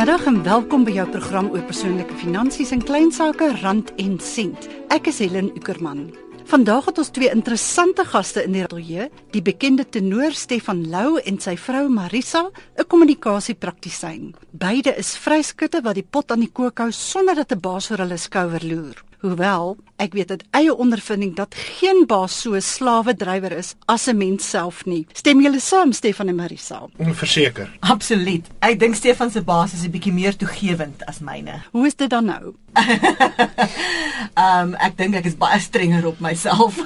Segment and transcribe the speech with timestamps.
[0.00, 4.64] Goeiemiddag en welkom by jou program oor persoonlike finansies en klein sake rand en sent.
[4.88, 6.06] Ek is Helen Ukerman.
[6.48, 11.36] Vandag het ons twee interessante gaste in die ateljee, die bekende tenor Stefan Lou en
[11.36, 14.32] sy vrou Marisa, 'n kommunikasiepraktisyn.
[14.56, 17.98] Beide is vryskutte wat die pot aan die kook hou sonder dat 'n baas oor
[17.98, 19.09] hulle skouer loer.
[19.20, 24.08] Hoewel ek weet uit eie ondervinding dat geen baas so 'n slawe drywer is as
[24.08, 25.06] 'n mens self nie.
[25.12, 26.88] Stem julle saam Stefan en Marisa?
[26.96, 27.68] Verseker.
[27.80, 28.46] Absoluut.
[28.58, 31.62] Ek dink Stefan se baas is 'n bietjie meer toegewend as myne.
[31.72, 32.54] Hoe is dit dan nou?
[34.34, 36.76] Ehm um, ek dink ek is baie strenger op myself.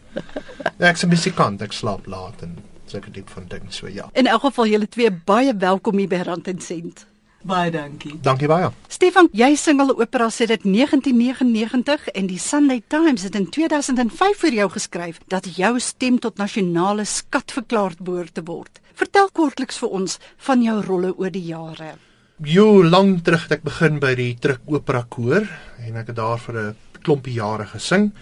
[0.78, 4.08] ja, ek's 'n musikant, ek slaap laat en sulke diep van ding so ja.
[4.12, 7.06] In elk geval julle twee baie welkom hier by Rand en Sent.
[7.42, 8.14] Baie dankie.
[8.22, 8.70] Dankie baie.
[8.88, 14.56] Stefan, jy sing al opera sedert 1999 en die Sunday Times het in 2005 vir
[14.62, 18.80] jou geskryf dat jou stem tot nasionale skat verklaar behoort te word.
[18.96, 21.94] Vertel kortliks vir ons van jou rolle oor die jare.
[22.44, 25.46] Jo, lank terug het ek begin by die Truk Opera Koor
[25.86, 28.12] en ek het daar vir 'n klompie jare gesing.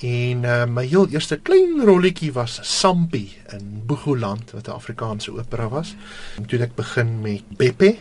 [0.00, 5.68] En uh, my heel eerste klein rolletjie was Sampi in Boegoland wat 'n Afrikaanse opera
[5.68, 5.94] was.
[6.36, 7.96] En toe ek begin met Beppe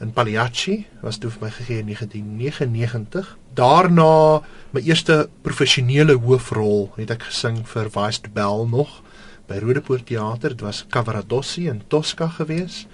[0.00, 3.36] in Pagliacci was toe vir my gegee in 1999.
[3.54, 9.00] Daarna my eerste professionele hoofrol het ek gesing vir Vice de Bell nog
[9.48, 10.56] by Rodepoort Theater.
[10.56, 12.86] Dit was Cavaradossi in Tosca gewees.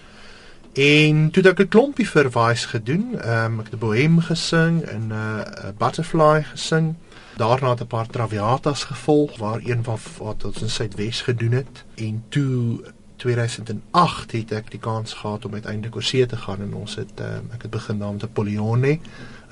[0.73, 3.19] En toe het ek 'n klompie vir Vice gedoen.
[3.21, 6.95] Ehm um, ek het bohem gesing en 'n uh, butterfly gesing.
[7.37, 11.85] Daarna het 'n paar traviatas gevolg waar een van wat ons in Suidwes gedoen het
[11.95, 12.81] en toe
[13.23, 17.21] 2008 het ek die kans gehad om uiteindelik oor see te gaan en ons het
[17.23, 18.97] uh, ek het begin daar met Napoleone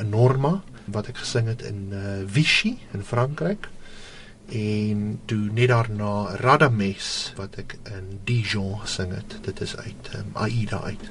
[0.02, 0.56] in Norma
[0.90, 3.68] wat ek gesing het in uh, Vichy in Frankryk
[4.50, 10.34] en toe net daarna Radames wat ek in Dijon gesing het dit is uit um,
[10.34, 11.06] Aida uit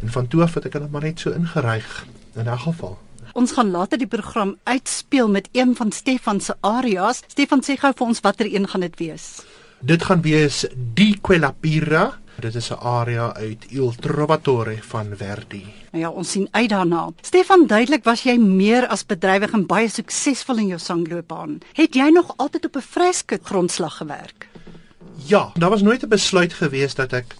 [0.00, 1.92] en van toe af het ek hulle maar net so ingeryg
[2.40, 2.96] in 'n geval
[3.38, 7.22] Ons gaan later die program uitspeel met een van Stefan se arias.
[7.26, 9.44] Stefan sê gou vir ons watter een gaan dit wees?
[9.80, 12.18] Dit gaan wees Di quella pira.
[12.40, 15.64] Dit is 'n aria uit Il Trovatore van Verdi.
[15.90, 17.08] Nou ja, ons sien uit daarna.
[17.20, 21.58] Stefan, duidelik was jy meer as bedrywig en baie suksesvol in jou sangloopbaan.
[21.72, 24.48] Het jy nog altyd op 'n vryskut grondslag gewerk?
[25.14, 27.36] Ja, daar was nooit 'n besluit gewees dat ek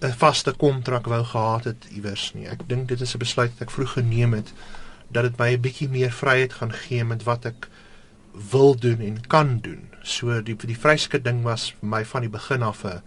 [0.00, 2.46] 'n vaste kontrak wou gehad het iewers nie.
[2.46, 4.52] Ek dink dit is 'n besluit wat ek vroeg geneem het
[5.08, 7.68] dat dit my 'n bietjie meer vryheid gaan gee met wat ek
[8.50, 9.91] wil doen en kan doen.
[10.02, 13.02] So die die vryskut ding was vir my van die begin af 'n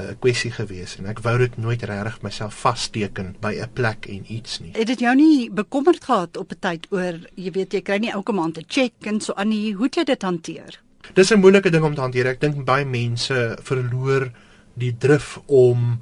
[0.00, 4.24] 'n kwessie gewees en ek wou dit nooit regtig myself vasteken by 'n plek en
[4.32, 4.72] iets nie.
[4.72, 8.12] Het dit jou nie bekommerd gehad op 'n tyd oor jy weet jy kry nie
[8.12, 10.80] elke maand 'n check en so aan nie hoe jy dit hanteer?
[11.14, 12.26] Dis 'n moeilike ding om te hanteer.
[12.26, 14.30] Ek dink baie mense verloor
[14.74, 16.00] die drif om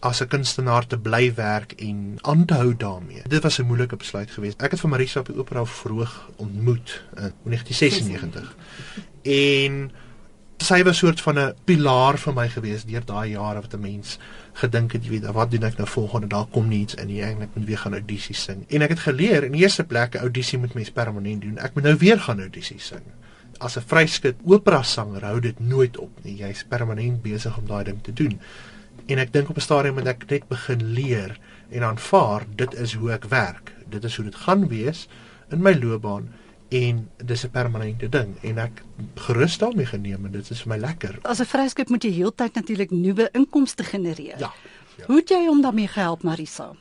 [0.00, 3.22] as 'n kunstenaar te bly werk en aan te hou daarmee.
[3.28, 4.62] Dit was 'n moeilike besluit geweest.
[4.62, 8.54] Ek het vir Marisa op die opera vroeg ontmoet in 1996.
[9.24, 9.90] En
[10.64, 13.80] sy was 'n soort van 'n pilaar vir my geweest deur daai jare wat 'n
[13.80, 14.18] mens
[14.52, 16.26] gedink het, jy weet, wat doen ek nou volgende?
[16.26, 17.22] Daar kom niets in nie.
[17.22, 18.64] Ek moet weer gaan audisies sing.
[18.68, 21.58] En ek het geleer in die eerste plek 'n audisie moet mens permanent doen.
[21.58, 23.02] Ek moet nou weer gaan audisies sing.
[23.58, 26.36] As 'n vryskut opera sanger hou dit nooit op nie.
[26.36, 28.40] Jy's permanent besig om daai ding te doen.
[29.06, 31.38] En ek dink op 'n stadium moet ek net begin leer
[31.70, 33.72] en aanvaar dit is hoe ek werk.
[33.88, 35.08] Dit is hoe dit gaan wees
[35.50, 36.28] in my loopbaan
[36.68, 38.82] en dis 'n permanente ding en ek
[39.14, 41.18] gerus daarmee geneem en dit is vir my lekker.
[41.22, 44.38] As 'n vryskut moet jy heeltyd natuurlik nuwe inkomste genereer.
[44.38, 44.52] Ja,
[44.96, 45.04] ja.
[45.06, 46.72] Hoe het jy hom daarmee gehelp Marisa?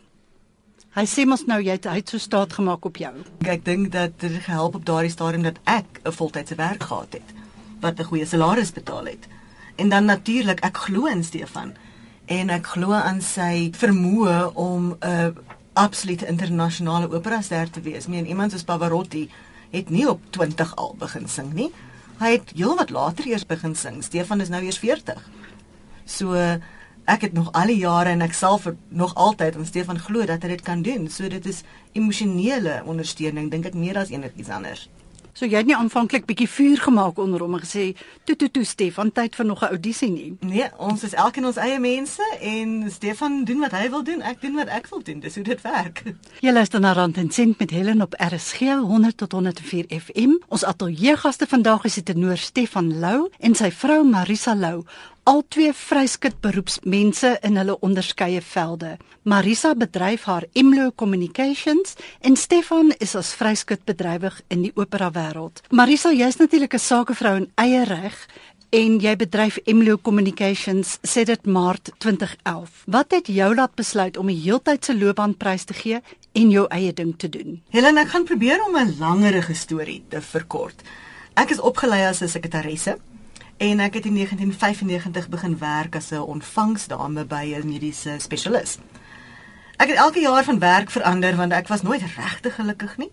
[0.93, 3.13] Hy sê mos nou jy het hy het so staat gemaak op jou.
[3.49, 7.33] Ek dink dat dit gehelp op daardie stadium dat ek 'n voltydse werk gehad het
[7.81, 9.27] wat 'n goeie salaris betaal het.
[9.75, 11.73] En dan natuurlik ek glo in Stefan
[12.25, 15.35] en ek glo aan sy vermoë om 'n
[15.73, 18.07] absolute internasionale operaster te wees.
[18.07, 19.29] Meen iemand soos Pavarotti
[19.73, 21.71] het nie op 20 al begin sing nie.
[22.21, 24.03] Hy het heelwat later eers begin sing.
[24.05, 25.19] Stefan is nou eers 40.
[26.05, 26.37] So
[27.09, 30.25] ek het nog al die jare en ek sal vir nog altyd aan Stefan glo
[30.29, 31.09] dat hy dit kan doen.
[31.09, 31.63] So dit is
[31.97, 34.87] emosionele ondersteuning dink ek meer as enigiets anders.
[35.33, 37.95] So jy het nie aanvanklik bietjie vuur gemaak onder hom en gesê
[38.29, 40.37] toe toe toe Stefan tyd vir nog 'n audisie nie.
[40.39, 44.41] Nee, ons is elkeen ons eie mense en Stefan doen wat hy wil doen, ek
[44.41, 45.19] doen wat ek wil doen.
[45.19, 46.03] Dis hoe dit werk.
[46.39, 50.37] Jy luister na Rand en Sent met Helen op RSG 100 tot 104 FM.
[50.47, 54.83] Ons ateljeegaste vandag is die tenor Stefan Lou en sy vrou Marisa Lou
[55.23, 58.97] al twee vryskut beroepsmense in hulle onderskeie velde.
[59.23, 65.63] Marisa bedryf haar Imlo Communications en Stefan is as vryskut bedrywig in die opera wêreld.
[65.71, 68.27] Marisa, jy's natuurlik 'n sakevrou in eie reg
[68.69, 72.83] en jy bedryf Emlo Communications sedert dit Maart 2011.
[72.85, 77.13] Wat het jou laat besluit om 'n heeltydse loopbaanprys te gee en jou eie ding
[77.17, 77.61] te doen?
[77.69, 80.81] Helen, ek gaan probeer om 'n langerige storie te verkort.
[81.33, 82.97] Ek is opgelei as 'n sekretaresse
[83.57, 88.77] en ek het in 1995 begin werk as 'n ontvangsdame by 'n mediese spesialis.
[89.77, 93.11] Ek het elke jaar van werk verander want ek was nooit regtig gelukkig nie.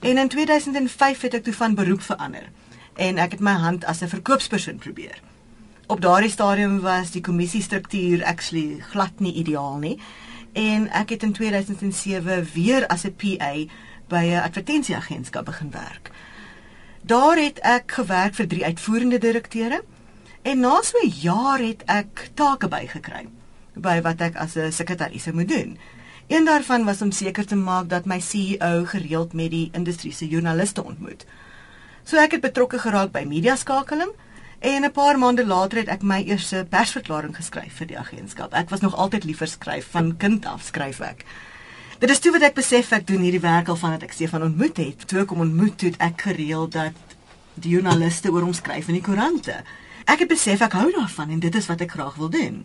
[0.00, 2.48] En in 2005 het ek toe van beroep verander
[2.94, 5.20] en ek het my hand as 'n verkoopspersoon probeer.
[5.86, 10.00] Op daardie stadium was die kommissiestruktuur actually glad nie ideaal nie
[10.52, 13.52] en ek het in 2007 weer as 'n PA
[14.08, 16.10] by 'n advertensieagentskap begin werk.
[17.08, 19.78] Daar het ek gewerk vir drie uitvoerende direkteure
[20.42, 23.28] en na so 'n jaar het ek take bygekry
[23.74, 25.78] by wat ek as 'n sekretaris moet doen.
[26.26, 30.28] Een daarvan was om seker te maak dat my CEO gereeld met die industrie se
[30.28, 31.24] joernaliste ontmoet.
[32.04, 34.10] So ek het betrokke geraak by mediaskakeling
[34.58, 38.52] en 'n paar maande later het ek my eerste persverklaring geskryf vir die agentskap.
[38.52, 41.24] Ek was nog altyd liever skryf van kind af skryf ek.
[41.98, 44.76] Dit is toe wat ek besef ek doen hierdie werk al vandat ek Stefan ontmoet
[44.78, 45.00] het.
[45.10, 47.14] Toe ek hom ontmoet het, ek gereeld dat
[47.58, 49.56] die joernaliste oor hom skryf in die koerante.
[50.06, 52.60] Ek het besef ek hou daarvan en dit is wat ek graag wil doen.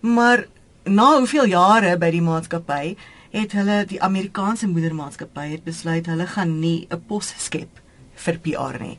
[0.00, 0.46] Maar
[0.88, 2.94] na hoeveel jare by die maatskappy
[3.34, 7.82] het hulle die Amerikaanse moedermaatskappy het besluit hulle gaan nie 'n pos skep
[8.16, 8.98] vir PR nie.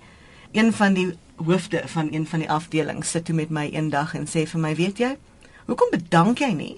[0.54, 4.28] Een van die hoofde van een van die afdelings sit toe met my eendag en
[4.28, 5.18] sê vir my, "Weet jy,
[5.66, 6.78] hoekom bedank jy nie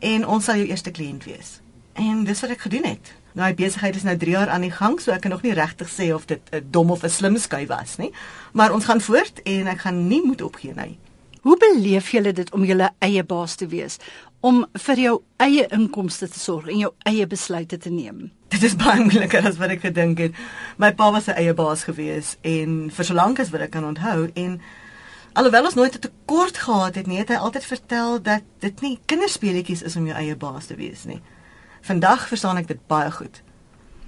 [0.00, 1.60] en ons sal jou eerste kliënt wees?"
[1.92, 3.12] En dis wat ek gedoen het.
[3.32, 5.54] Nou die besigheid is nou 3 jaar aan die gang, so ek kan nog nie
[5.56, 8.12] regtig sê of dit 'n dom of 'n slim skuif was nie,
[8.52, 10.98] maar ons gaan voort en ek gaan nie moet opgee nie.
[11.42, 13.98] Hoe beleef jy dit om jou eie baas te wees,
[14.40, 18.30] om vir jou eie inkomste te sorg en jou eie besluite te neem?
[18.48, 20.32] Dit is baie moeiliker as wat ek gedink het.
[20.76, 23.84] My pa was 'n eie baas gewees en vir so lank as wat ek kan
[23.84, 24.60] onthou en
[25.32, 28.98] alhoewel ons nooit 'n tekort gehad het nie, het hy altyd vertel dat dit nie
[29.06, 31.20] kinderspeletjies is om jou eie baas te wees nie.
[31.82, 33.42] Vandag verstaan ek dit baie goed.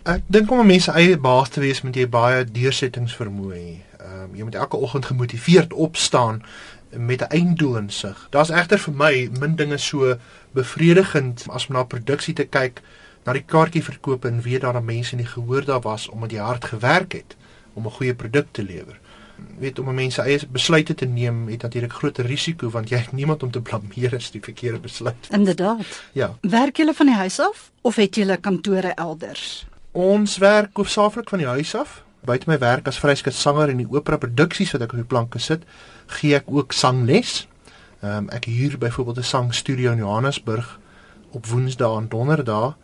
[0.06, 3.73] Ek dink om 'n mens eie baas te wees, moet jy baie deursettingsvermoë hê.
[3.99, 6.43] Ehm um, jy moet elke oggend gemotiveerd opstaan
[6.91, 8.26] met 'n einddoel in sig.
[8.31, 10.17] Daar's egter vir my min dinge so
[10.53, 12.82] bevredigend as om na produksie te kyk,
[13.25, 16.38] na die kaartjie verkoop en weet daar dat mense nie gehoor daar was omdat jy
[16.38, 17.37] hard gewerk het
[17.75, 19.00] om 'n goeie produk te lewer.
[19.58, 23.42] Weet om mense eie besluite te neem het natuurlik groot risiko want jy het niemand
[23.42, 25.28] om te blameer as die verkeerde besluit.
[25.31, 26.02] Inderdaad.
[26.12, 26.34] Ja.
[26.40, 29.66] Werk julle van die huis af of het julle kantore elders?
[29.92, 32.02] Ons werk hoofsaaklik van die huis af.
[32.25, 35.38] Buite my werk as vryskut sanger en die opera produksies wat ek op die planke
[35.38, 35.66] sit,
[36.19, 37.44] gee ek ook sangles.
[38.00, 40.78] Ehm um, ek huur byvoorbeeld 'n sangstudio in Johannesburg
[41.30, 42.75] op Woensdae en Donderdae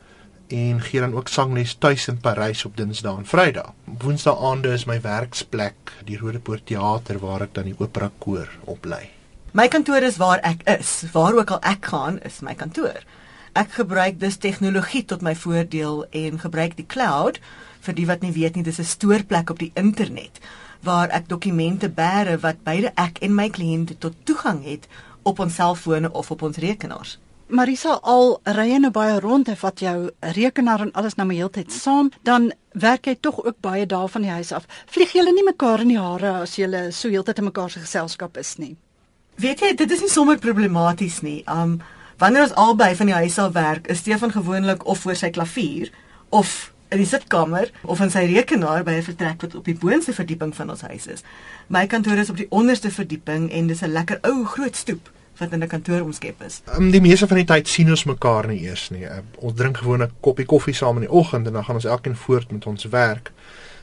[0.50, 3.72] en gee dan ook sangles tuis in Parys op Dinsdae en Vrydag.
[4.02, 9.08] Woensdae aande is my werksplek, die Rodepoort Theater waar ek dan die opera koor oplei.
[9.52, 11.02] My kantoor is waar ek is.
[11.12, 13.02] Waar ook al ek gaan, is my kantoor.
[13.58, 17.40] Ek gebruik dus tegnologie tot my voordeel en gebruik die cloud
[17.80, 20.38] vir die wat nie weet nie, dis 'n stoorplek op die internet
[20.80, 24.86] waar ek dokumente bære wat beide ek en my kliënte tot toegang het
[25.22, 27.18] op ons selfone of op ons rekenaars.
[27.50, 29.94] Marisa al ry nou baie rond en vat jou
[30.36, 34.22] rekenaar en alles nou my heeltyd saam, dan werk jy tog ook baie daar van
[34.22, 34.68] die huis af.
[34.86, 38.38] Vlieg julle nie mekaar in die hare as julle so heeltyd in mekaar se geselskap
[38.38, 38.76] is nie?
[39.42, 41.40] Weet jy, dit is nie sommer problematies nie.
[41.50, 41.80] Um
[42.22, 45.90] wanneer ons albei van die huis af werk, is Stefan gewoonlik of voor sy klavier
[46.28, 50.12] of in die sitkamer of in sy rekenaar by 'n vertrek wat op die boonste
[50.12, 51.22] verdieping van ons huis is.
[51.66, 55.10] My kantoor is op die onderste verdieping en dis 'n lekker ou groot stoep
[55.40, 56.60] wat in 'n kantoor omskep is.
[56.76, 59.04] Um, die meeste van die tyd sien ons mekaar nie eers nie.
[59.04, 61.84] Uh, ons drink gewoon 'n koppie koffie saam in die oggend en dan gaan ons
[61.84, 63.32] elkeen voort met ons werk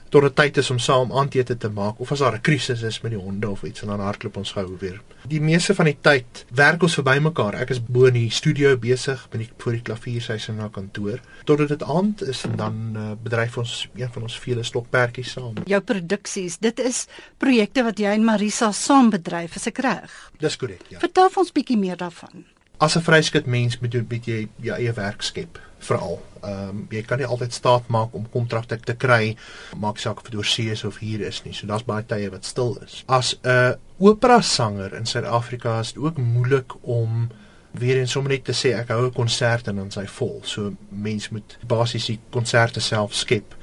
[0.10, 3.02] tot dit tyd is om saam aandete te maak of as daar 'n krisis is
[3.02, 5.02] met die honde of iets en dan hardloop ons gou weer.
[5.28, 7.54] Die meeste van die tyd werk ons verby mekaar.
[7.56, 10.70] Ek is bo in die studio besig, bin ek voor die klavier sy sy na
[10.70, 11.20] kantoor.
[11.46, 15.54] Totdat dit aand is en dan uh, bedryf ons een van ons vele stokperdjies saam.
[15.66, 20.32] Jou produksies, dit is projekte wat jy en Marisa saam bedryf, is ek reg?
[20.40, 21.00] Dis korrek, ja.
[21.00, 22.46] Vertel ons bietjie meer daarvan.
[22.80, 26.22] As 'n vryskut mens moet jy jou eie werk skep veral.
[26.41, 29.36] Ehm um, jy kan nie altyd staat maak om kontrakte te kry
[29.77, 31.53] maak saak of dit oorsee is of hier is nie.
[31.53, 33.03] So daar's baie tye wat stil is.
[33.07, 37.29] As 'n opera sanger in Suid-Afrika is dit ook moeilik om
[37.72, 40.41] weer en sommer net te sê ek hou 'n konsert en dan sy vol.
[40.43, 43.55] So mens moet basies die konserte self skep.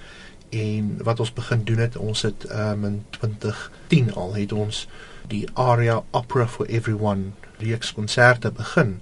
[0.50, 4.86] En wat ons begin doen het, ons het um, in 2010 al het ons
[5.28, 9.00] die Aria Opera for Everyone reeks konserte begin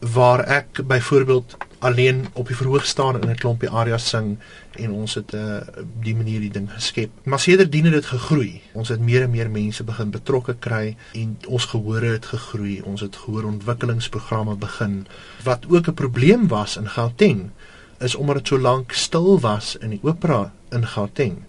[0.00, 4.38] waar ek byvoorbeeld alleen op die verhoog staan in 'n klompie areas sing
[4.78, 7.10] en ons het 'n uh, die manier die ding geskep.
[7.24, 8.60] Maar sedertdien het dit gegroei.
[8.72, 12.80] Ons het meer en meer mense begin betrokke kry en ons gehore het gegroei.
[12.80, 15.06] Ons het gehoorontwikkelingsprogramme begin.
[15.44, 17.50] Wat ook 'n probleem was in Gauteng
[17.98, 21.42] is omdat dit so lank stil was in die opera in Gauteng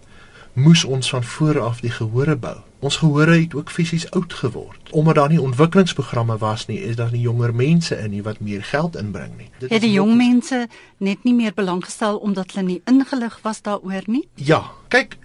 [0.54, 2.56] moes ons van voor af die gehore bou.
[2.84, 4.90] Ons gehore het ook fisies oud geword.
[4.90, 8.64] Omdat daar nie ontwikkelingsprogramme was nie, is daar nie jonger mense in nie wat meer
[8.64, 9.48] geld inbring nie.
[9.58, 10.16] Dit het die jong nog...
[10.16, 14.28] mense net nie meer belang gestel omdat hulle nie ingelig was daaroor nie?
[14.34, 14.60] Ja,
[14.92, 15.16] kyk,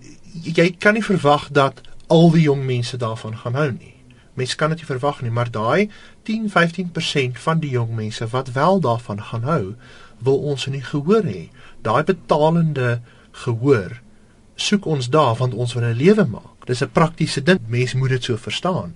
[0.44, 3.96] jy kan nie verwag dat al die jong mense daarvan gaan hou nie.
[4.40, 5.90] Mense kan dit nie verwag nie, maar daai
[6.32, 9.64] 10-15% van die jong mense wat wel daarvan gaan hou,
[10.24, 11.50] wil ons nie gehoor hê.
[11.84, 13.02] Daai betalende
[13.44, 14.00] gehoor
[14.60, 16.59] soek ons daar want ons wil 'n lewe maak.
[16.70, 17.60] Dis 'n praktiese ding.
[17.68, 18.96] Mense moet dit so verstaan.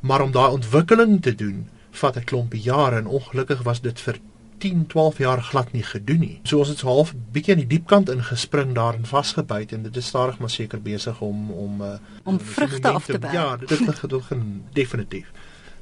[0.00, 4.18] Maar om daai ontwikkeling te doen, vat 'n klompie jare en ongelukkig was dit vir
[4.58, 6.40] 10, 12 jaar glad nie gedoen nie.
[6.42, 9.82] So ons het so half bietjie aan die diep kant ingespring daar en vasgebyt en
[9.82, 11.88] dit is stadig maar seker besig om om uh,
[12.24, 13.32] om vrugte af te werk.
[13.32, 15.32] Ja, dit het gedoen definitief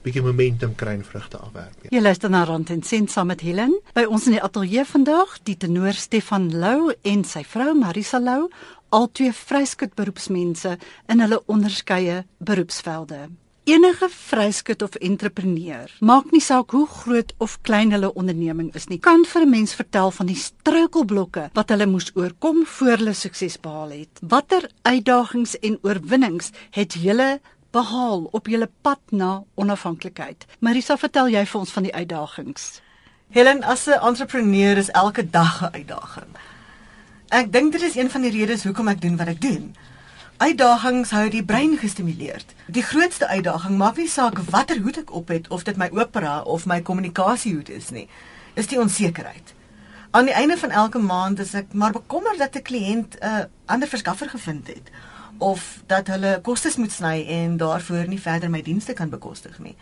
[0.08, 1.74] bietjie momentum kry en vrugte afwerp.
[1.84, 1.90] Ja.
[1.96, 3.74] Jy luister na Rand en Sent saam met Helen.
[3.96, 8.48] By ons in die ateljee vandag, die tenor Stefan Lou en sy vrou Marisa Lou
[8.88, 10.78] al twee vryskut beroepsmense
[11.08, 13.28] in hulle onderskeie beroepsvelde.
[13.68, 18.96] Enige vryskut of entrepreneur, maak nie saak hoe groot of klein hulle onderneming is nie,
[18.98, 23.60] kan vir 'n mens vertel van die struikelblokke wat hulle moes oorkom voor hulle sukses
[23.60, 24.20] behaal het.
[24.22, 27.40] Watter uitdagings en oorwinnings het julle
[27.70, 30.46] behaal op julle pad na onafhanklikheid?
[30.60, 32.80] Marisa, vertel jy vir ons van die uitdagings?
[33.28, 36.32] Helen, as 'n entrepreneur is elke dag 'n uitdaging.
[37.28, 39.74] Ek dink dit is een van die redes hoekom ek doen wat ek doen.
[40.40, 42.54] Uitdagings hou die brein gestimuleerd.
[42.72, 46.38] Die grootste uitdaging maak nie saak watter hoed ek op het of dit my opera
[46.48, 48.06] of my kommunikasiehoed is nie,
[48.56, 49.52] is die onsekerheid.
[50.16, 53.44] Aan die einde van elke maand is ek maar bekommerd dat 'n kliënt 'n uh,
[53.66, 54.88] ander verskaffer gevind het
[55.38, 59.76] of dat hulle kostes moet sny en daarvoor nie verder my dienste kan bekostig nie.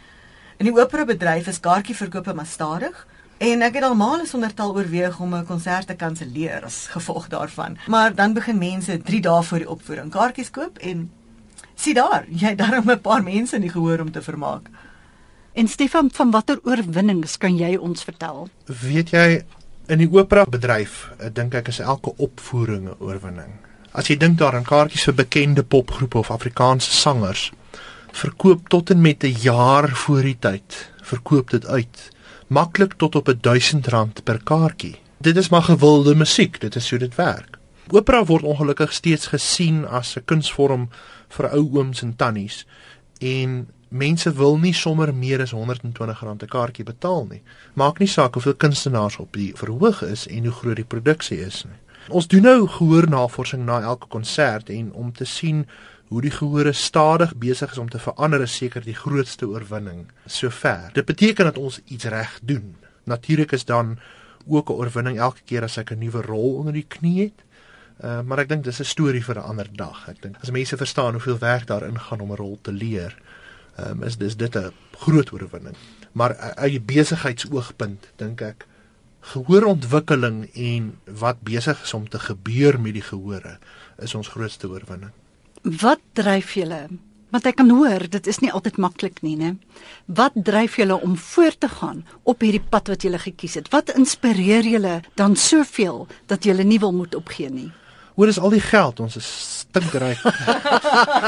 [0.57, 3.07] In die opera bedryf is kaartjieverkope maar stadig.
[3.39, 7.29] En ek het al male sonder tal oorweeg om 'n konsert te kanselleer as gevolg
[7.29, 7.77] daarvan.
[7.87, 11.11] Maar dan begin mense 3 dae voor die opvoering kaartjies koop en
[11.75, 14.69] sien daar, jy het daarom 'n paar mense nie gehoor om te vermaak.
[15.53, 18.49] En Stefan, van watter oorwinnings kan jy ons vertel?
[18.65, 19.45] Weet jy,
[19.87, 23.53] in die opera bedryf, ek dink ek is elke opvoering 'n oorwinning.
[23.93, 27.53] As jy dink daaraan kaartjies vir bekende popgroepe of Afrikaanse sangers,
[28.13, 32.16] verkoop tot en met 'n jaar voor die tyd, verkoop dit uit
[32.47, 34.97] maklik tot op 1000 rand per kaartjie.
[35.19, 37.59] Dit is maar gewilde musiek, dit is hoe dit werk.
[37.91, 40.89] Opera word ongelukkig steeds gesien as 'n kunsvorm
[41.29, 42.67] vir ou ooms en tannies
[43.19, 47.43] en mense wil nie sommer meer as 120 rand 'n kaartjie betaal nie.
[47.75, 51.65] Maak nie saak hoeveel kunstenaars op die verhoog is en hoe groot die produksie is
[51.65, 51.79] nie.
[52.09, 55.67] Ons doen nou gehoornavorsing na elke konsert en om te sien
[56.09, 60.91] hoe die gehore stadig besig is om te verander is seker die grootste oorwinning sover.
[60.95, 62.77] Dit beteken dat ons iets reg doen.
[63.05, 63.99] Natuurlik is dan
[64.47, 67.45] ook 'n oorwinning elke keer as ek 'n nuwe rol onder die knie het.
[68.05, 70.09] Uh, maar ek dink dis 'n storie vir 'n ander dag.
[70.09, 73.17] Ek dink as mense verstaan hoeveel werk daarin gaan om 'n rol te leer,
[73.79, 75.77] um, is dis dit 'n groot oorwinning.
[76.13, 78.67] Maar uit die besigheidsoogpunt dink ek
[79.21, 83.59] gehoorontwikkeling en wat besig is om te gebeur met die gehore
[83.99, 85.13] is ons grootste oorwinning.
[85.67, 86.87] Wat dryf julle?
[87.35, 89.57] Want ek kan hoor dit is nie altyd maklik nie, né?
[90.07, 93.71] Wat dryf julle om voort te gaan op hierdie pad wat julle gekies het?
[93.75, 97.73] Wat inspireer julle dan soveel dat julle nie wil moet opgee nie?
[98.15, 99.27] Hoor is al die geld, ons is
[99.67, 100.23] stinkryk.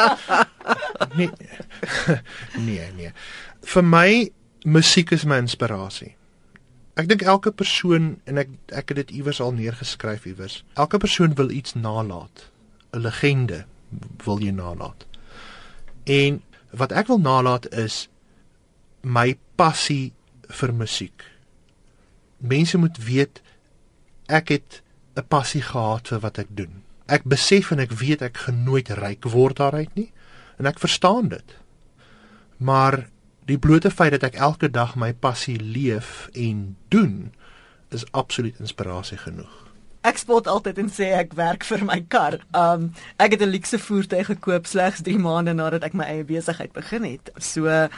[1.18, 1.30] nee.
[2.68, 3.11] nee, nee.
[3.66, 4.11] Vir my
[4.64, 6.14] musiek is my inspirasie.
[6.99, 10.62] Ek dink elke persoon en ek ek het dit iewers al neergeskryf iewers.
[10.78, 12.47] Elke persoon wil iets nalat.
[12.95, 13.66] 'n Legende,
[14.25, 15.07] wil jy nalat?
[16.04, 18.07] En wat ek wil nalat is
[19.02, 20.12] my passie
[20.49, 21.25] vir musiek.
[22.38, 23.42] Mense moet weet
[24.28, 24.83] ek het
[25.16, 26.83] 'n passie gehad vir wat ek doen.
[27.07, 30.12] Ek besef en ek weet ek gaan nooit ryk word daaruit nie
[30.59, 31.57] en ek verstaan dit.
[32.57, 33.09] Maar
[33.45, 37.33] die blote feit dat ek elke dag my passie leef en doen
[37.88, 39.67] is absoluut inspirasie genoeg.
[40.07, 42.38] Ek spot altyd en sê ek werk vir my kar.
[42.55, 46.73] Um ek het 'n luukse voertuig gekoop slegs 3 maande nadat ek my eie besigheid
[46.73, 47.31] begin het.
[47.38, 47.88] So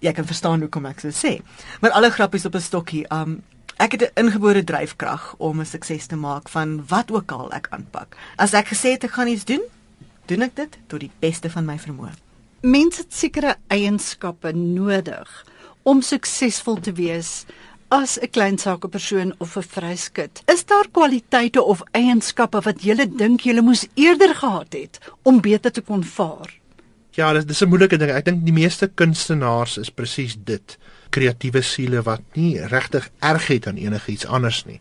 [0.00, 1.42] jy kan verstaan hoekom ek so sê.
[1.80, 3.06] Maar alle grappies op 'n stokkie.
[3.10, 3.42] Um
[3.78, 7.66] ek het 'n ingebore dryfkrag om 'n sukses te maak van wat ook al ek
[7.70, 8.16] aanpak.
[8.36, 9.62] As ek gesê het ek gaan iets doen,
[10.26, 12.12] doen ek dit tot die beste van my vermoë.
[12.60, 15.44] Mense het sekere eienskappe nodig
[15.82, 17.46] om suksesvol te wees
[17.90, 20.42] as 'n klein sakepersoon of 'n vryskut.
[20.46, 25.72] Is daar kwaliteite of eienskappe wat jy dink jy moes eerder gehad het om beter
[25.72, 26.60] te kon vaar?
[27.10, 28.10] Ja, dis dis 'n moeilike ding.
[28.10, 30.78] Ek dink die meeste kunstenaars is presies dit.
[31.10, 34.80] Kreatiewe siele wat nie regtig erg het aan enigiets anders nie.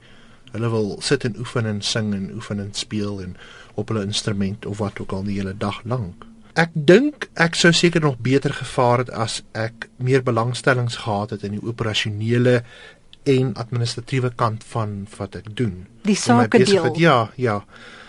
[0.52, 3.38] Hulle wil sit en oefen en sing en oefen en speel en
[3.74, 6.26] op hulle instrument of wat ook al die hele dag lank.
[6.54, 11.44] Ek dink ek sou seker nog beter gevaar het as ek meer belangstellings gehad het
[11.44, 12.64] in die operasionele
[13.24, 15.86] en administratiewe kant van wat ek doen.
[16.08, 16.96] Die sake deel.
[17.00, 17.66] Ja, ja.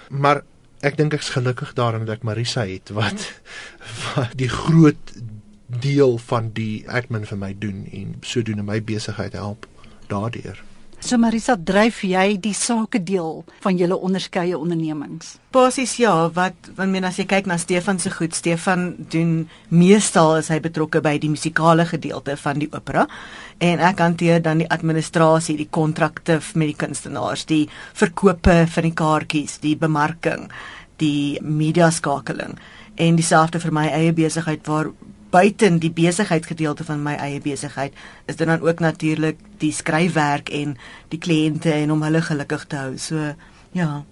[0.08, 0.42] Maar
[0.80, 3.26] ek dink ek's gelukkig daarin dat ek Marisa het wat,
[4.14, 5.14] wat die groot
[5.70, 9.68] deel van die admin vir my doen en sodoende my besigheid help
[10.10, 10.62] daardeur.
[11.00, 15.38] So Marisa, dryf jy die sake deel van julle onderskeie ondernemings?
[15.50, 20.50] Basies ja, wat wanneer as jy kyk na Stefan se goed, Stefan doen meestal is
[20.52, 23.06] hy betrokke by die musikale gedeelte van die opera
[23.64, 27.64] en ek hanteer dan die administrasie, die kontrakte met die kunstenaars, die
[27.96, 30.50] verkope van die kaartjies, die bemarking,
[31.00, 32.58] die media skakeling
[33.00, 34.92] en dieselfde vir my eie besigheid waar
[35.30, 37.92] buiten die besigheidsgedeelte van my eie besigheid
[38.26, 40.76] is dit dan ook natuurlik die skryfwerk en
[41.08, 42.96] die kliënte en om hulle gelukkig te hou.
[42.98, 43.34] So
[43.72, 44.04] ja.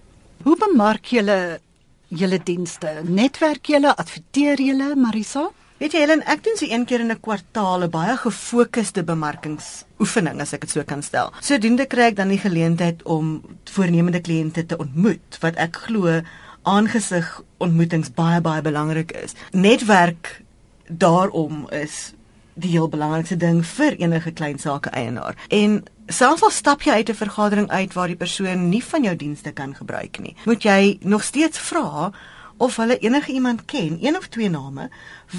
[0.42, 1.60] Hoe bemark julle
[2.08, 3.00] julle dienste?
[3.04, 5.48] Netwerk julle, adverteer julle, Marisa?
[5.78, 10.40] Weet jy Helen, ek doen so een keer in 'n kwartaal 'n baie gefokusde bemarkingsoefening
[10.40, 11.32] as ek dit so kan stel.
[11.40, 16.22] Sodoende kry ek dan die geleentheid om voornemende kliënte te ontmoet wat ek glo
[16.62, 19.34] aangesig ontmoetings baie baie belangrik is.
[19.52, 20.42] Netwerk
[20.88, 22.12] daarom is
[22.58, 25.36] die heel belangrikste ding vir enige klein sake eienaar.
[25.48, 29.16] En selfs al stap jy uit 'n vergadering uit waar die persoon nie van jou
[29.16, 32.12] dienste kan gebruik nie, moet jy nog steeds vra
[32.56, 34.90] of hulle enige iemand ken, een of twee name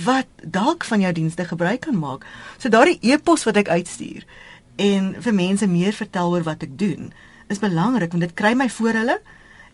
[0.04, 2.26] wat dalk van jou dienste gebruik kan maak.
[2.58, 4.26] So daardie e-pos wat ek uitstuur
[4.76, 7.12] en vir mense meer vertel oor wat ek doen,
[7.48, 9.20] is belangrik want dit kry my voor hulle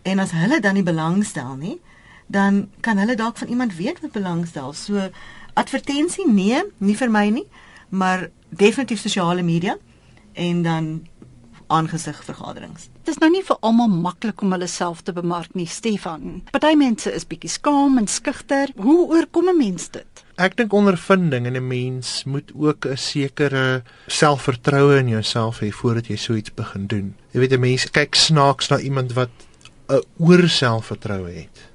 [0.01, 1.79] en as hulle dan nie belangstel nie,
[2.27, 4.73] dan kan hulle dalk van iemand weet wat belangstel.
[4.73, 5.09] So
[5.55, 7.47] advertensie nee, nie vir my nie,
[7.89, 9.77] maar definitief sosiale media
[10.33, 11.07] en dan
[11.67, 12.89] aangesig vergaderings.
[13.05, 16.43] Dit is nou nie vir almal maklik om hulle self te bemark nie, Stefan.
[16.53, 18.71] Party mense is bietjie skaam en skugter.
[18.77, 20.23] Hoe oorkom 'n mens dit?
[20.37, 26.07] Ek dink ondervinding en 'n mens moet ook 'n sekere selfvertroue in jouself hê voordat
[26.07, 27.15] jy so iets begin doen.
[27.31, 29.29] Jy weet 'n mens kyk snaaks na iemand wat
[29.89, 31.74] 'n oorselfvertroue het.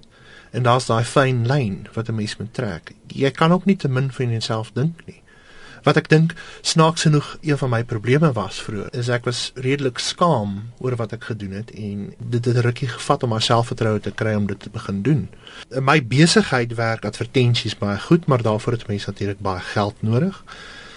[0.50, 2.94] En daar's daai fyn lyn wat 'n mens moet trek.
[3.06, 5.22] Jy kan ook nie te min van jouself dink nie.
[5.82, 9.98] Wat ek dink snaaks genoeg een van my probleme was vroeër, is ek was redelik
[9.98, 14.00] skaam oor wat ek gedoen het en dit het 'n rukkie gevat om myself vertroue
[14.00, 15.28] te kry om dit te begin doen.
[15.70, 20.44] In my besigheid werk advertensies baie goed, maar daarvoor het mense natuurlik baie geld nodig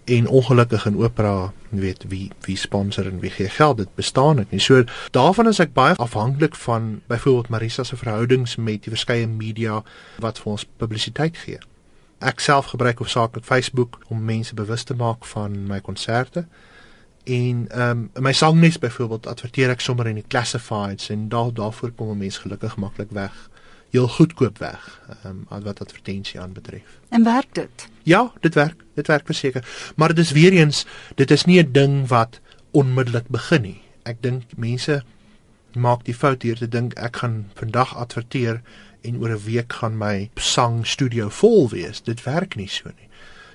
[0.06, 4.52] en ongelukkig in opera weet wie wie sponsor en wie gee geld dit bestaan ek
[4.52, 4.60] nie.
[4.60, 9.84] So daarvan is ek baie afhanklik van byvoorbeeld Marisa se verhoudings met die verskeie media
[10.20, 11.60] wat vir ons publisiteit gee.
[12.20, 16.46] Ek self gebruik hoofsaaklik Facebook om mense bewus te maak van my konserte.
[17.24, 21.92] En ehm um, my sangnes byvoorbeeld adverteer ek sommer in die classifieds en daar daarvoor
[21.96, 23.50] kom mense gelukkig maklik weg
[23.94, 24.86] heel goedkoop weg
[25.26, 27.00] um, wat advertensie aanbetref.
[27.10, 27.88] En werk dit?
[28.04, 28.82] Ja, dit werk.
[28.98, 29.94] Dit werk verseker.
[29.96, 32.40] Maar dit is weer eens, dit is nie 'n ding wat
[32.72, 33.82] onmiddellik begin nie.
[34.04, 35.04] Ek dink mense
[35.74, 38.62] maak die fout hier te dink ek gaan vandag adverteer
[39.02, 42.02] en oor 'n week gaan my sangstudio vol wees.
[42.02, 43.10] Dit werk nie so nie.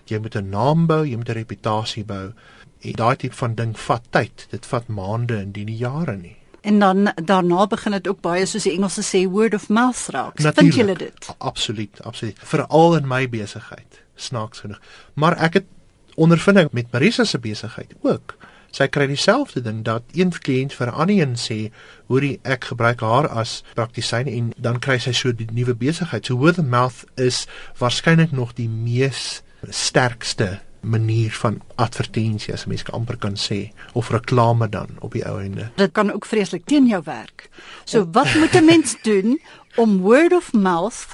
[0.06, 2.32] Jy moet 'n naam bou, jy moet 'n reputasie bou.
[2.80, 4.46] En daai tipe van ding vat tyd.
[4.50, 6.37] Dit vat maande en nie jare nie.
[6.60, 10.40] En dan daarna begin dit ook baie soos die Engelse sê word of mouth raak.
[10.40, 11.34] Vind julle dit?
[11.38, 12.38] Absoluut, absoluut.
[12.42, 14.80] Veral in my besigheid, snaaks genoeg.
[15.14, 15.66] Maar ek het
[16.14, 18.34] ondervinding met Marisa se besigheid ook.
[18.74, 21.72] Sy kry dieselfde ding dat een kliënt vir 'n ander een sê,
[22.06, 26.26] "Hoorie, ek gebruik haar as praktisyn" en dan kry sy so die nuwe besigheid.
[26.26, 27.46] So word of mouth is
[27.78, 34.68] waarskynlik nog die mees sterkste manier van advertensie as mens amper kan sê of reklame
[34.68, 35.70] dan op die ou einde.
[35.76, 37.48] Dit kan ook vreeslik teen jou werk.
[37.84, 39.40] So wat moet 'n mens doen
[39.76, 41.06] om word of mouth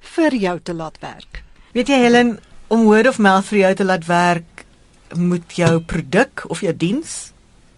[0.00, 1.42] vir jou te laat werk?
[1.72, 4.64] Weet jy Helen, om word of mouth vir jou te laat werk,
[5.16, 7.32] moet jou produk of jou diens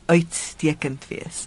[0.06, 1.46] uitstekend wees.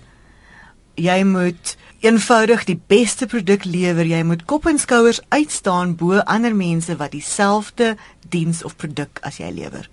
[0.96, 4.04] Jy moet eenvoudig die beste produk lewer.
[4.06, 7.94] Jy moet kop en skouers uitstaan bo ander mense wat dieselfde
[8.30, 9.88] diens of produk as jy lewer.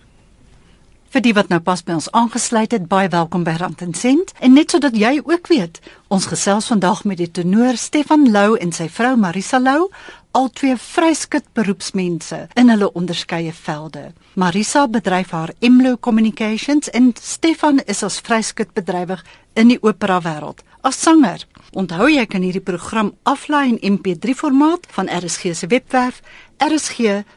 [1.10, 4.30] Vir die wat nou pas by ons aangesluit het, baie welkom by Rand en Sent.
[4.38, 8.70] En net sodat jy ook weet, ons gesels vandag met die tenor Stefan Lou en
[8.74, 9.88] sy vrou Marisa Lou,
[10.34, 14.12] al twee vryskut beroepsmense in hulle onderskeie velde.
[14.38, 19.26] Marisa bedryf haar Emlo Communications en Stefan is as vryskut bedrywig
[19.58, 21.42] in die opera wêreld as sanger.
[21.70, 26.22] Onthou jy kan hierdie program aflaai in MP3 formaat van RSG se webwerf
[26.58, 27.30] rsg.co.za.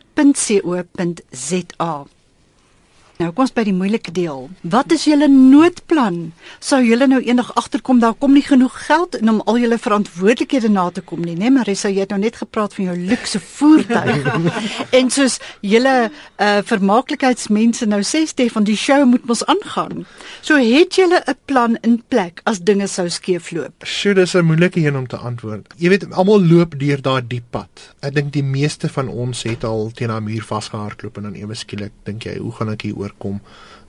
[3.22, 4.48] Nou kom ons by die moeilike deel.
[4.74, 6.32] Wat is julle noodplan?
[6.64, 10.72] Sou julle nou eendag agterkom daar kom nie genoeg geld in om al julle verantwoordelikhede
[10.74, 11.46] na te kom nie, né?
[11.46, 14.26] Nee, Marisa, jy het nou net gepraat van jou luukse voertuig.
[14.98, 15.94] en soos julle
[16.42, 20.08] uh vermaaklikheidsmense nou sê Stefan, die show moet mos aangaan.
[20.42, 23.86] So het julle 'n plan in plek as dinge sou skeefloop?
[23.86, 25.74] Sjoe, dis 'n moeilike een om te antwoord.
[25.78, 27.94] Jy weet, almal loop deur daai diep pad.
[28.02, 31.54] Ek dink die meeste van ons het al teen 'n muur vasgehardloop en dan ewe
[31.56, 33.42] skielik dink jy, hoe gaan ek hier oorkom?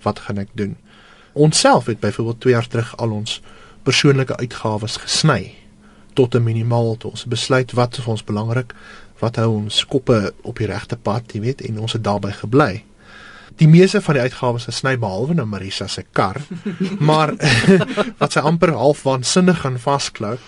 [0.03, 0.77] Wat gaan ek doen?
[1.35, 3.41] Ons self het byvoorbeeld 2 jaar terug al ons
[3.83, 5.55] persoonlike uitgawes gesny
[6.15, 8.75] tot 'n minimaal tot ons besluit wat vir ons belangrik,
[9.19, 12.85] wat hou ons koppe op die regte pad, jy weet, en ons het daarbey gebly.
[13.57, 16.41] Die meeste van die uitgawes gesny behalwe nou Marisa se kar,
[17.09, 17.35] maar
[18.21, 20.39] wat sy amper half waansinnig gaan vasklou.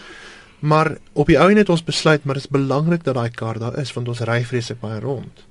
[0.58, 3.58] Maar op die ou en het ons besluit maar dit is belangrik dat daai kar
[3.58, 5.45] daar is want ons ry vreeslik baie rond.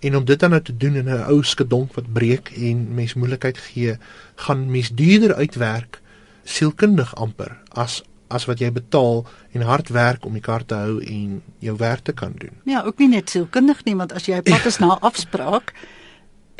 [0.00, 3.14] En om dit dan nou te doen in 'n ou skedonk wat breek en mens
[3.14, 3.96] moeilikheid gee,
[4.34, 6.00] gaan mens duurder uitwerk
[6.44, 11.00] sielkundig amper as as wat jy betaal en hard werk om die kar te hou
[11.02, 12.54] en jou werk te kan doen.
[12.64, 15.74] Ja, ook nie net sielkundig nie, want as jy pad is na afspraak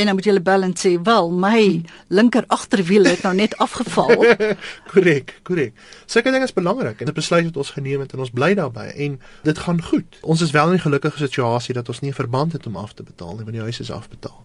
[0.00, 4.08] en dan moet jy bel en sê, "Wel, my linker agterwiel het nou net afgeval."
[4.92, 5.72] Korrek, korrek.
[6.06, 8.88] Sulke dinge is belangrik en dit besluit wat ons geneem het en ons bly daarbey
[8.96, 10.18] en dit gaan goed.
[10.20, 12.92] Ons is wel in 'n gelukkige situasie dat ons nie 'n verband het om af
[12.92, 14.44] te betaal nie, want die huis is afbetaal.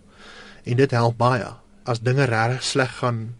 [0.63, 1.47] En dit help baie.
[1.83, 3.35] As dinge regtig sleg gaan,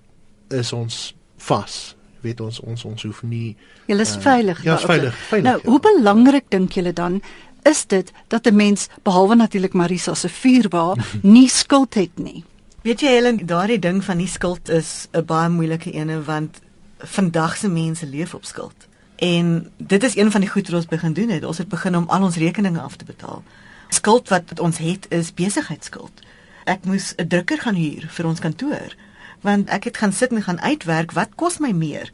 [0.50, 1.96] is ons vas.
[2.22, 4.64] Weet ons ons ons hoef nie Julle is uh, veilig.
[4.64, 5.52] Ja, is veilig, veilig.
[5.52, 5.70] Nou, ja.
[5.70, 7.22] hoe belangrik dink julle dan
[7.66, 12.44] is dit dat 'n mens behalwe natuurlik Marisa se vuurwa nie skuld het nie?
[12.82, 16.60] Weet jy Helen, daardie ding van die skuld is 'n baie moeilike ene want
[16.98, 18.88] vandag se mense leef op skuld.
[19.16, 21.44] En dit is een van die goed wat ons begin doen het.
[21.44, 23.44] Ons het begin om al ons rekeninge af te betaal.
[23.90, 26.22] Skuld wat ons het is besigheidsskuld.
[26.64, 28.96] Ek moes 'n drukker gaan huur vir ons kantoor
[29.42, 32.12] want ek het gaan sit en gaan uitwerk wat kos my meer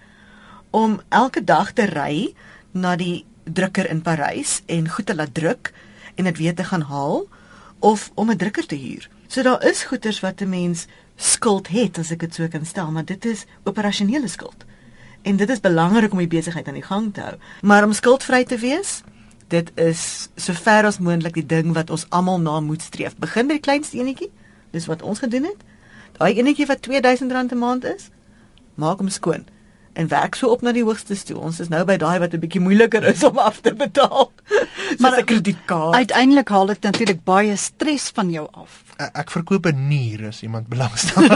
[0.70, 2.34] om elke dag te ry
[2.72, 5.74] na die drukker in Parys en goed te laat druk
[6.16, 7.28] en dit weer te gaan haal
[7.80, 9.10] of om 'n drukker te huur.
[9.28, 12.92] So daar is goederes wat 'n mens skuld het as ek dit so kan stel,
[12.92, 14.66] maar dit is operasionele skuld.
[15.22, 17.36] En dit is belangrik om die besigheid aan die gang te hou.
[17.62, 19.02] Maar om skuldvry te wees,
[19.48, 23.16] dit is sover as moontlik die ding wat ons almal na moet streef.
[23.16, 24.32] Begin by die kleinste enetjie.
[24.72, 25.58] Dis wat ons gedoen het.
[26.18, 28.10] Daai enetjie wat R2000 'n maand is,
[28.76, 29.46] maak hom skoon
[29.94, 31.38] en werk so op na die hoogste toe.
[31.38, 34.32] Ons is nou by daai wat 'n bietjie moeiliker is om af te betaal.
[35.02, 35.96] Maar 'n kredietkaart.
[35.96, 38.84] Uiteindelik haal dit natuurlik baie stres van jou af.
[38.98, 41.24] Ek, ek verkoop 'n nier as iemand belangstel.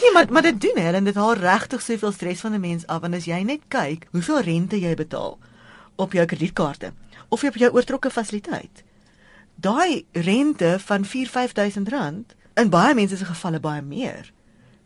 [0.00, 2.86] Nee, maar maar dit doen hè en dit haal regtig soveel stres van 'n mens
[2.86, 5.38] af want as jy net kyk hoeveel rente jy betaal
[5.96, 6.92] op jou kredietkaarte
[7.28, 8.82] of op jou oortrokke fasiliteit.
[9.54, 14.32] Daai rente van 4-5000 rand in baie mense se gevalle baie meer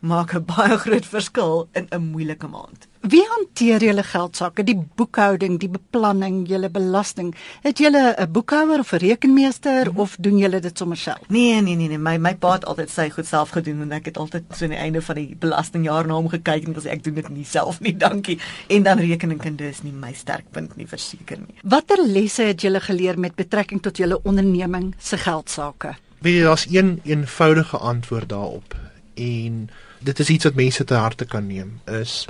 [0.05, 2.89] maak 'n baie groot verskil in 'n moeilike maand.
[3.05, 7.35] Wie hanteer julle geldsaake, die boekhouding, die beplanning, julle belasting?
[7.63, 10.01] Het julle 'n boekhouer of 'n rekenmeester Mhm.
[10.01, 11.19] of doen julle dit sommer self?
[11.29, 14.05] Nee, nee, nee, nee, my my pa het altyd sy goed self gedoen en ek
[14.05, 17.05] het altyd so aan die einde van die belastingjaar na hom gekyk en gesê ek
[17.05, 18.39] doen dit nie self nie, dankie.
[18.69, 21.55] En dan rekeningkunde is nie my sterkpunt nie, verseker nie.
[21.63, 25.95] Watter lesse het julle geleer met betrekking tot julle onderneming se geldsaake?
[26.21, 28.75] Weet jy, daar's een eenvoudige antwoord daarop
[29.15, 29.69] en
[30.05, 32.25] dit is iets wat mense te harte kan neem is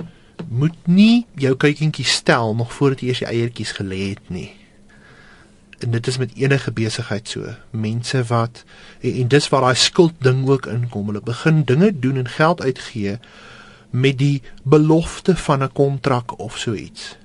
[0.47, 4.49] moet nie jou kuikentjie stel nog voordat jy eers die eiertjies gelê het nie.
[5.79, 7.55] En dit is met enige besigheid so.
[7.71, 8.63] Mense wat
[8.99, 11.11] en, en dis waar daai skuld ding ook inkom.
[11.11, 13.17] Hulle begin dinge doen en geld uitgee
[13.89, 17.17] met die belofte van 'n kontrak of so iets.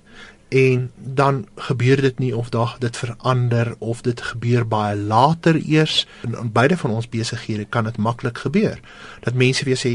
[0.51, 6.07] En dan gebeur dit nie of daar dit verander of dit gebeur baie later eers.
[6.27, 8.81] In, in beide van ons besighede kan dit maklik gebeur.
[9.21, 9.93] Dat mense weer sê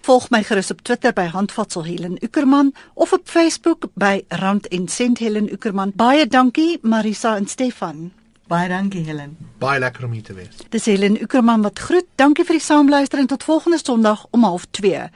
[0.01, 4.87] Volg my gerus op Twitter by Handvatsel Helen Ukerman of op Facebook by Rand en
[4.87, 5.91] Sent Helen Ukerman.
[5.95, 8.11] Baie dankie Marisa en Stefan.
[8.45, 9.37] Baie dankie Helen.
[9.57, 10.59] Baie lekker om hier te wees.
[10.69, 12.05] Dis Helen Ukerman wat groet.
[12.21, 15.09] Dankie vir die saamluistering tot volgende Sondag om 12:30.